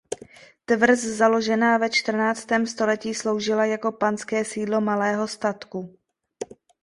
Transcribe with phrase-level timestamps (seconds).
[0.65, 5.97] Tvrz založená ve čtrnáctém století sloužila jako panské sídlo malého statku.